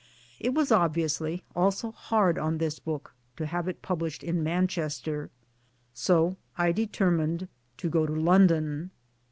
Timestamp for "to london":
8.07-8.89